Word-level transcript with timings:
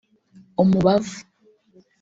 Umubavu 0.61 1.17